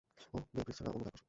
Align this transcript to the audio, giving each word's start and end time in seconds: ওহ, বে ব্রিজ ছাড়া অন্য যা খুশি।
ওহ, 0.33 0.43
বে 0.53 0.61
ব্রিজ 0.61 0.75
ছাড়া 0.77 0.89
অন্য 0.89 1.03
যা 1.05 1.11
খুশি। 1.11 1.19